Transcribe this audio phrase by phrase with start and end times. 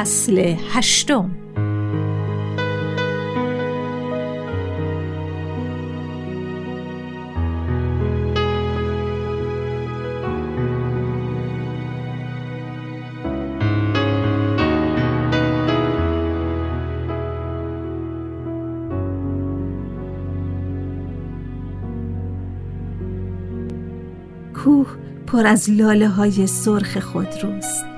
[0.00, 1.30] فصل هشتم.
[24.54, 24.86] کوه
[25.26, 27.89] پر از لاله های سرخ خودروست.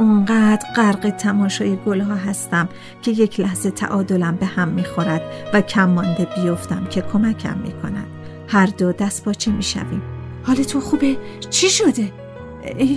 [0.00, 2.68] اونقدر غرق تماشای گلها هستم
[3.02, 5.22] که یک لحظه تعادلم به هم می‌خورد
[5.54, 8.06] و کم مانده بیفتم که کمکم می‌کند.
[8.48, 10.02] هر دو دست باچه می‌شویم.
[10.42, 11.16] حالتون خوبه؟
[11.50, 12.12] چی شده؟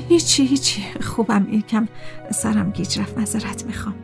[0.09, 0.83] هیچی هیچی.
[1.01, 1.87] خوبم یکم
[2.31, 3.95] سرم گیج رفت مذارت می‌خوام.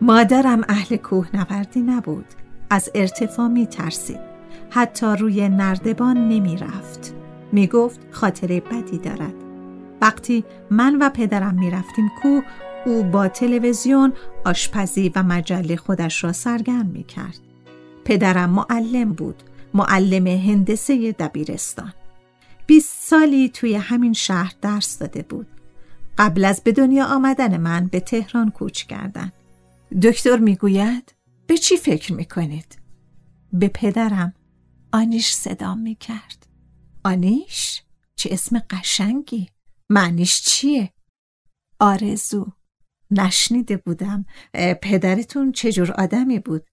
[0.00, 2.26] مادرم اهل کوه نوردی نبود.
[2.70, 4.20] از ارتفاع میترسید.
[4.70, 7.14] حتی روی نردبان نمی‌رفت.
[7.52, 9.43] می‌گفت خاطره بدی دارد.
[10.04, 12.42] وقتی من و پدرم می‌رفتیم کوه
[12.86, 14.12] او با تلویزیون
[14.44, 17.38] آشپزی و مجله خودش را سرگرم می کرد.
[18.04, 19.42] پدرم معلم بود
[19.74, 21.92] معلم هندسه دبیرستان
[22.66, 25.46] بیست سالی توی همین شهر درس داده بود
[26.18, 29.32] قبل از به دنیا آمدن من به تهران کوچ کردن
[30.02, 31.14] دکتر می‌گوید
[31.46, 32.78] به چی فکر می‌کنید؟
[33.52, 34.34] به پدرم
[34.92, 36.46] آنیش صدا می‌کرد
[37.04, 37.82] آنیش؟
[38.16, 39.48] چه اسم قشنگی
[39.90, 40.92] معنیش چیه؟
[41.80, 42.46] آرزو.
[43.10, 44.24] نشنیده بودم.
[44.82, 46.66] پدرتون چجور آدمی بود؟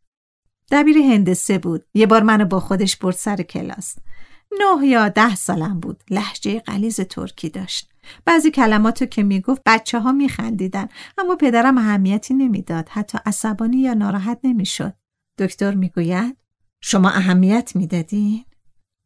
[0.72, 1.86] دبیر هندسه بود.
[1.94, 3.96] یه بار منو با خودش برد سر کلاس.
[4.60, 6.04] نه یا ده سالم بود.
[6.10, 7.90] لحجه قلیز ترکی داشت.
[8.26, 12.90] بعضی کلماتو که می‌گفت بچه ها میخندیدن اما پدرم اهمیتی نمی‌داد.
[12.90, 14.94] حتی عصبانی یا ناراحت نمی‌شد.
[15.38, 16.38] دکتر می‌گوید
[16.82, 18.46] شما اهمیت می‌دادین؟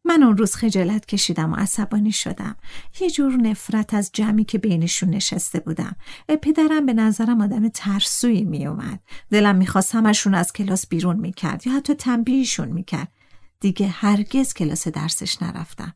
[0.05, 2.55] من اون روز خجالت کشیدم و عصبانی شدم.
[2.99, 5.95] یه جور نفرت از جمعی که بینشون نشسته بودم.
[6.41, 8.99] پدرم به نظرم آدم ترسویی می اومد
[9.31, 13.11] دلم می‌خواست همشون از کلاس بیرون می‌کرد یا حتی تنبیهشون می‌کرد.
[13.59, 15.93] دیگه هرگز کلاس درسش نرفتم.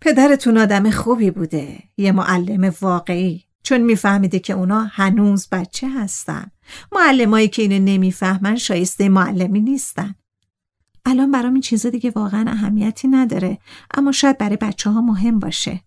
[0.00, 3.44] پدرتون آدم خوبی بوده یه معلم واقعی.
[3.62, 6.50] چون میفهمیده که اونا هنوز بچه هستن.
[6.92, 10.14] معلمایی که اینو نمی‌فهمن شایسته معلمی نیستن.
[11.08, 13.58] الان برام این چیزا دیگه واقعا اهمیتی نداره
[13.94, 15.80] اما شاید برای بچه ها مهم باشه.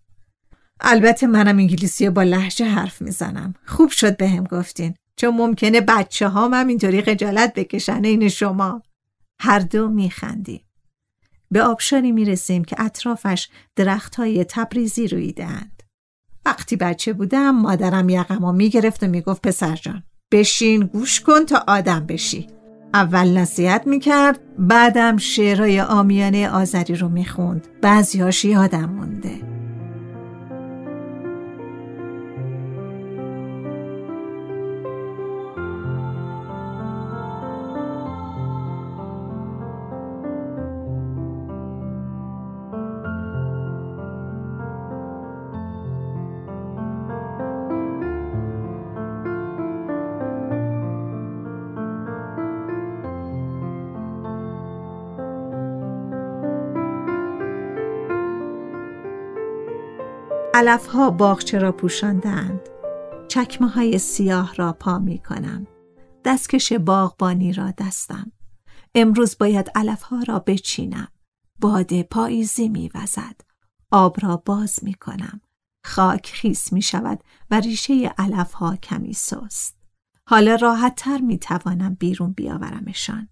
[0.80, 3.54] البته منم انگلیسی با لحجه حرف می‌زنم.
[3.66, 4.94] خوب شد به هم گفتین.
[5.16, 8.82] چون ممکنه بچه ها هم اینطوری خجالت بکشن این شما.
[9.40, 10.60] هر دو میخندیم.
[11.50, 15.82] به آبشاری می‌رسیم که اطرافش درخت های تبریزی رویدند
[16.44, 22.06] وقتی بچه بودم مادرم یقمو می‌گرفت و می‌گفت پسر جان بشین گوش کن تا آدم
[22.06, 22.59] بشی.
[22.94, 27.68] اول نصیحت می‌کرد بعدم شعرهای آمیانه آذری رو می‌خوند.
[27.82, 29.59] بعضیاش یادم مونده.
[60.60, 62.60] علفها باغچه را پوشاندند
[63.28, 65.66] چکمه های سیاه را پا می کنم
[66.24, 68.32] دستکش باغبانی را دستم.
[68.94, 71.08] امروز باید علفها را بچینم.
[71.60, 73.40] باد پاییزی می وزد
[73.90, 75.40] آب را باز می کنم
[75.84, 79.76] خاک خیس می شود و ریشه علفها کمی سست.
[80.26, 83.28] حالا راحت تر می توانم بیرون بیاورمشان.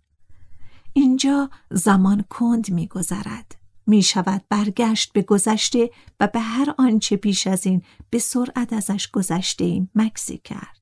[0.93, 3.58] اینجا زمان کند می گذرد.
[3.89, 5.91] می شود برگشت به گذشته
[6.21, 10.79] و به هر آنچه پیش از این به سرعت ازش گذشته ایم مکسی کرد.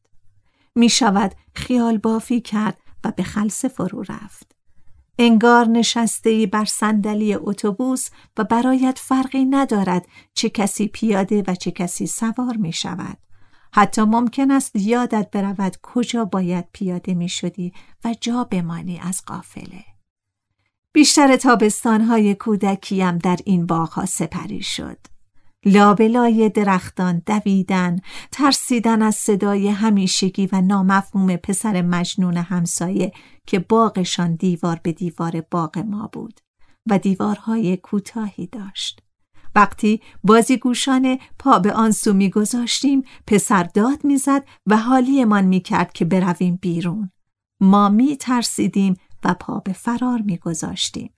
[0.74, 4.52] می شود خیال بافی کرد و به خلصه فرو رفت.
[5.18, 12.06] انگار نشسته بر صندلی اتوبوس و برایت فرقی ندارد چه کسی پیاده و چه کسی
[12.06, 13.18] سوار می شود.
[13.72, 17.72] حتی ممکن است یادت برود کجا باید پیاده می شدی
[18.04, 19.95] و جا بمانی از قافله.
[20.96, 24.98] بیشتر تابستانهای کودکیم در این باغها سپری شد.
[25.64, 27.98] لابلای درختان دویدن،
[28.32, 33.12] ترسیدن از صدای همیشگی و نامفهوم پسر مجنون همسایه
[33.46, 36.40] که باغشان دیوار به دیوار باغ ما بود
[36.90, 39.02] و دیوارهای کوتاهی داشت.
[39.54, 46.58] وقتی بازیگوشانه پا به آن سو میگذاشتیم پسر داد می‌زد و حالیمان می‌کرد که برویم
[46.62, 47.10] بیرون.
[47.60, 48.96] ما می ترسیدیم
[49.26, 51.10] و پا به فرار میگذاشتیم.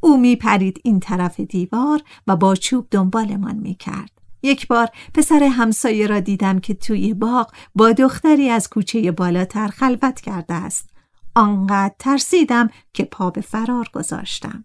[0.00, 4.10] او می پرید این طرف دیوار و با چوب دنبالمان می کرد.
[4.42, 10.20] یک بار پسر همسایه را دیدم که توی باغ با دختری از کوچه بالاتر خلوت
[10.20, 10.90] کرده است.
[11.34, 14.64] آنقدر ترسیدم که پا به فرار گذاشتم.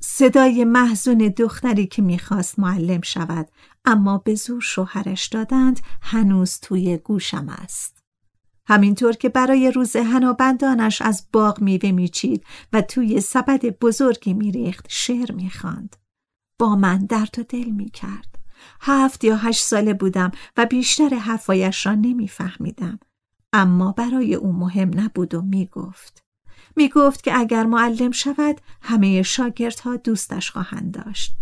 [0.00, 3.48] صدای محزون دختری که می‌خواست معلم شود
[3.84, 7.95] اما به زور شوهرش دادند هنوز توی گوشم است.
[8.66, 15.32] همینطور که برای روز هنابندانش از باغ میوه میچید و توی سبد بزرگی میریخت شعر
[15.32, 15.96] می‌خواند.
[16.58, 18.38] با من درد و دل می‌کرد.
[18.80, 22.98] هفت یا هشت ساله بودم و بیشتر حرفایش را نمیفهمیدم.
[23.52, 26.22] اما برای او مهم نبود و می‌گفت.
[26.76, 31.36] می‌گفت که اگر معلم شود همه شاگردها دوستش خواهند داشت.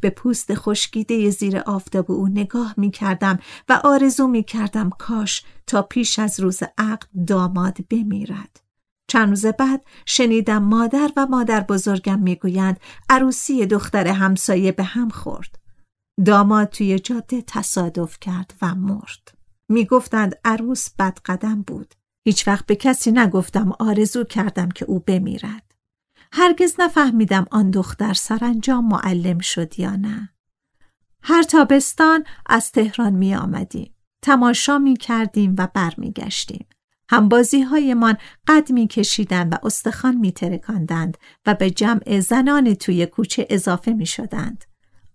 [0.00, 5.82] به پوست خشکیده زیر آفتاب او نگاه می کردم و آرزو می کردم کاش تا
[5.82, 8.60] پیش از روز عقد داماد بمیرد.
[9.10, 12.80] چند روز بعد شنیدم مادر و مادر بزرگم می‌گویند
[13.10, 15.58] عروسی دختر همسایه به هم خورد.
[16.24, 19.38] داماد توی جاده تصادف کرد و مرد.
[19.68, 21.94] می‌گفتند عروس بدقدم بود.
[22.24, 25.67] هیچ وقت به کسی نگفتم آرزو کردم که او بمیرد.
[26.32, 30.28] هرگز نفهمیدم آن دختر سرانجام معلم شد یا نه.
[31.22, 33.94] هر تابستان از تهران می آمدیم.
[34.22, 36.66] تماشا می کردیم و بر می گشتیم.
[37.10, 38.16] همبازی هایمان
[38.46, 44.06] قد می کشیدند و استخوان می ترکاندند و به جمع زنان توی کوچه اضافه می
[44.06, 44.64] شدند.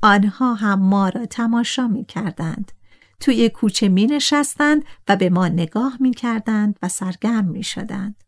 [0.01, 2.71] آنها هم ما را تماشا می کردند.
[3.19, 8.22] توی کوچه می نشستند و به ما نگاه می کردند و سرگرم می شدند.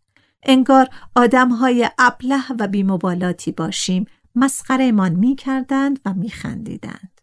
[0.45, 4.05] انگار آدمهای ابله و بیمبالاتی باشیم
[4.35, 7.21] مسخرهمان می کردند و می خندیدند.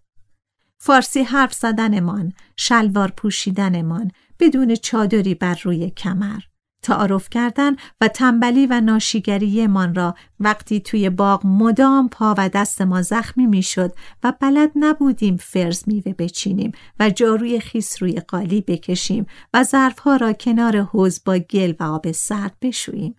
[0.78, 4.10] فارسی حرف زدنمان، شلوار پوشیدنمان،
[4.40, 6.40] بدون چادری بر روی کمر،
[6.82, 13.02] تعارف کردن و تنبلی و ناشیگریمان را وقتی توی باغ مدام پا و دست ما
[13.02, 19.64] زخمی می‌شد و بلد نبودیم فرز میوه بچینیم و جاروی خیس روی قالی بکشیم و
[19.64, 23.17] ظرفها را کنار حوز با گل و آب سرد بشوییم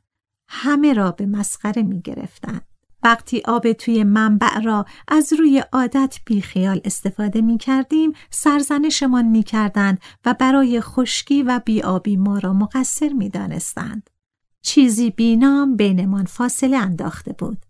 [0.50, 2.62] همه را به مسخره می گرفتن.
[3.03, 9.99] وقتی آب توی منبع را از روی عادت بیخیال استفاده می کردیم سرزنشمان می کردند
[10.25, 14.09] و برای خشکی و بیابی ما را مقصر می دانستند.
[14.61, 17.66] چیزی بینام بینمان فاصله انداخته بود.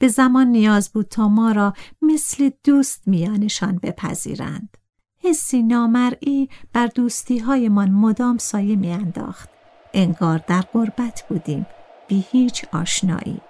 [0.00, 1.72] به زمان نیاز بود تا ما را
[2.02, 4.76] مثل دوست میانشان بپذیرند.
[5.18, 9.48] حسی نامرئی بر دوستی هایمان مدام سایه میانداخت.
[9.94, 11.66] انگار در غربت بودیم
[12.08, 13.40] بی هیچ آشنایی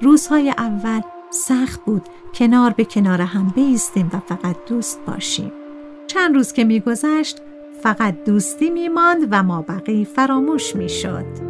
[0.00, 2.02] روزهای اول سخت بود
[2.34, 5.52] کنار به کنار هم بیستیم و فقط دوست باشیم
[6.06, 7.38] چند روز که میگذشت
[7.82, 11.49] فقط دوستی میماند و ما بقی فراموش می‌شد.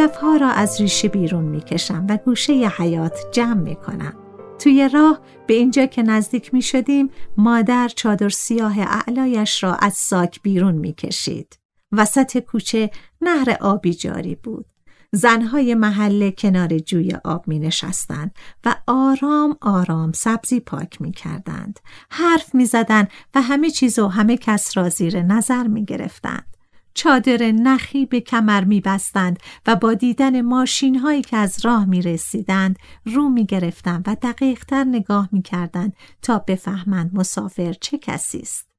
[0.00, 4.14] علفها را از ریشه بیرون می‌کشم و گوشه ی حیات جمع می‌کنم.
[4.58, 10.42] توی راه به اینجا که نزدیک می شدیم مادر چادر سیاه اعلایش را از ساک
[10.42, 11.58] بیرون می کشید.
[11.92, 12.90] وسط کوچه
[13.20, 14.66] نهر آبی جاری بود.
[15.12, 21.80] زنهای محله کنار جوی آب می نشستند و آرام آرام سبزی پاک می کردند.
[22.10, 26.56] حرف می زدند و همه چیز و همه کس را زیر نظر می گرفتند.
[26.94, 32.02] چادر نخی به کمر می بستند و با دیدن ماشین هایی که از راه می
[32.02, 38.38] رسیدند رو می گرفتند و دقیق تر نگاه می کردند تا بفهمند مسافر چه کسی
[38.38, 38.70] است.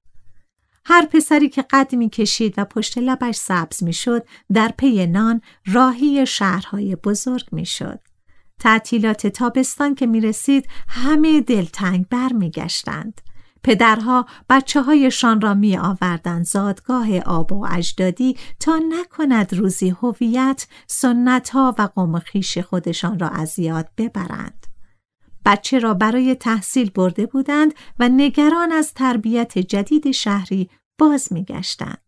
[0.85, 5.41] هر پسری که قد می کشید و پشت لبش سبز می شد در پی نان
[5.65, 7.99] راهی شهرهای بزرگ می شد.
[8.59, 13.21] تعطیلات تابستان که می رسید همه دلتنگ بر می گشتند.
[13.63, 21.49] پدرها بچه هایشان را می آوردن زادگاه آب و اجدادی تا نکند روزی هویت سنت
[21.49, 24.67] ها و قوم خیش خودشان را از یاد ببرند.
[25.45, 32.01] بچه را برای تحصیل برده بودند و نگران از تربیت جدید شهری باز می گشتند.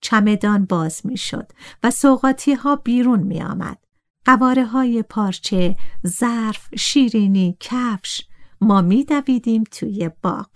[0.00, 1.52] چمدان باز می شد
[1.82, 3.78] و سوقاتی ها بیرون می آمد.
[4.24, 5.76] قواره های پارچه،
[6.06, 8.22] ظرف، شیرینی، کفش
[8.60, 10.48] ما می دویدیم توی باغ.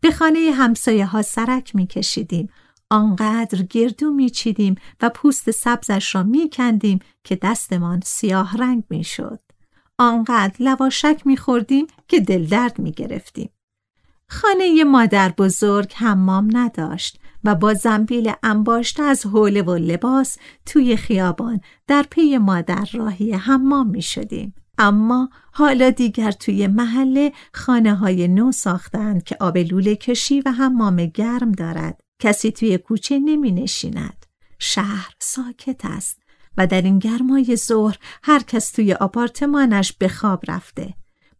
[0.00, 2.48] به خانه همسایه ها سرک می کشیدیم.
[2.90, 9.04] آنقدر گردو می چیدیم و پوست سبزش را می کندیم که دستمان سیاه رنگ می
[9.04, 9.40] شد.
[9.98, 13.50] آنقدر لواشک می خوردیم که دل درد می گرفتیم.
[14.28, 20.36] خانه مادر بزرگ حمام نداشت و با زنبیل انباشته از حوله و لباس
[20.66, 24.54] توی خیابان در پی مادر راهی حمام می شدیم.
[24.78, 31.06] اما حالا دیگر توی محله خانه های نو ساختند که آب لوله کشی و حمام
[31.06, 32.00] گرم دارد.
[32.22, 34.26] کسی توی کوچه نمی نشیند.
[34.58, 36.22] شهر ساکت است
[36.56, 40.94] و در این گرمای ظهر هر کس توی آپارتمانش به خواب رفته.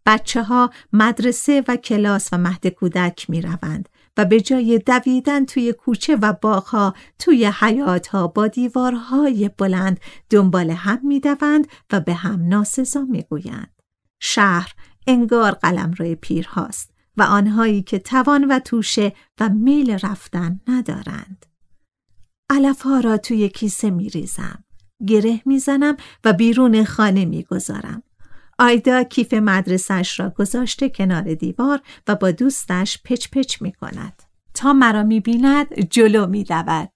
[0.07, 5.73] بچه ها مدرسه و کلاس و مهد کودک می روند و به جای دویدن توی
[5.73, 12.49] کوچه و باغها توی حیاتها با دیوارهای بلند دنبال هم می دوند و به هم
[12.49, 13.83] ناسزا می گویند.
[14.21, 14.75] شهر
[15.07, 21.47] انگار قلم روی پیر هاست و آنهایی که توان و توشه و میل رفتن ندارند.
[22.51, 24.65] علفها را توی کیسه می ریزم.
[25.07, 28.03] گره می‌زنم و بیرون خانه می‌گذارم.
[28.59, 34.23] آیدا کیف مدرسش را گذاشته کنار دیوار و با دوستش پچ پچ می کند.
[34.55, 36.91] تا مرا می بیند جلو می دود.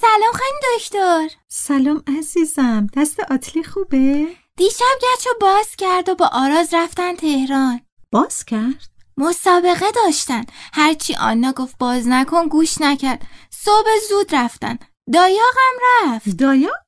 [0.00, 6.74] سلام خانم دکتر سلام عزیزم دست آتلی خوبه؟ دیشب گچو باز کرد و با آراز
[6.74, 7.80] رفتن تهران
[8.12, 14.78] باز کرد؟ مسابقه داشتن هرچی آنا گفت باز نکن گوش نکرد صبح زود رفتن
[15.12, 16.85] دایاقم رفت دایاق؟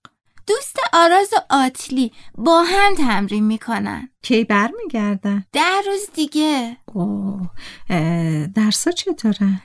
[0.49, 4.09] دوست آراز و آتلی با هم تمرین می‌کنن.
[4.23, 6.77] کی برمیگردن؟ ده روز دیگه.
[6.95, 7.49] اوه
[8.47, 9.63] درسا چطوره؟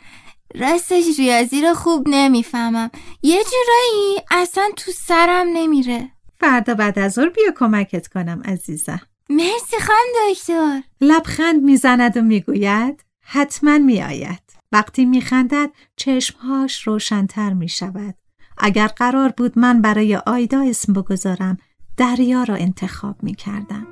[0.56, 2.92] راستش ریاضی رو خوب نمی‌فهمم.
[3.22, 6.12] یه جورایی اصلا تو سرم نمیره.
[6.40, 9.02] فردا بعد از ظهر بیا کمکت کنم عزیزم.
[9.30, 10.82] مرسی خان دکتر.
[11.02, 14.44] لبخند می‌زند و می‌گوید حتما میآید.
[14.72, 18.16] وقتی میخندد چشمهاش روشنتر می‌شود.
[18.58, 21.58] اگر قرار بود من برای آیدا اسم بگذارم
[21.98, 23.88] دریا را انتخاب می کردم.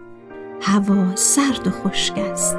[0.62, 2.58] هوا سرد و خشک است.